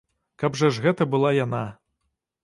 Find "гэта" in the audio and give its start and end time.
0.85-1.05